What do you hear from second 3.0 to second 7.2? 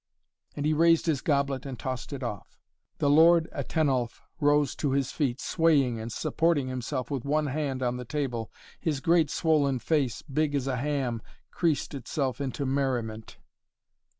Lord Atenulf rose to his feet, swaying and supporting himself